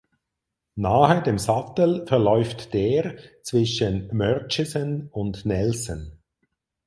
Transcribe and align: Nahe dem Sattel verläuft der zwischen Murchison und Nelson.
Nahe 0.73 1.21
dem 1.21 1.37
Sattel 1.37 2.07
verläuft 2.07 2.73
der 2.73 3.17
zwischen 3.43 4.09
Murchison 4.11 5.09
und 5.11 5.45
Nelson. 5.45 6.13